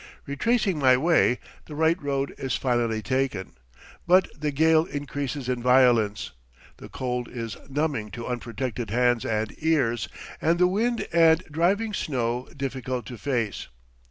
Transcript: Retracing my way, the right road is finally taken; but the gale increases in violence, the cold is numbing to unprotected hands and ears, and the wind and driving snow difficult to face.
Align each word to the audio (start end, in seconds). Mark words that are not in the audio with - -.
Retracing 0.25 0.79
my 0.79 0.97
way, 0.97 1.37
the 1.65 1.75
right 1.75 2.01
road 2.01 2.33
is 2.39 2.55
finally 2.55 3.03
taken; 3.03 3.51
but 4.07 4.27
the 4.35 4.49
gale 4.49 4.85
increases 4.85 5.47
in 5.47 5.61
violence, 5.61 6.31
the 6.77 6.89
cold 6.89 7.27
is 7.27 7.55
numbing 7.69 8.09
to 8.09 8.25
unprotected 8.25 8.89
hands 8.89 9.25
and 9.27 9.53
ears, 9.59 10.09
and 10.41 10.57
the 10.57 10.65
wind 10.65 11.07
and 11.13 11.43
driving 11.51 11.93
snow 11.93 12.49
difficult 12.57 13.05
to 13.05 13.17
face. 13.19 13.67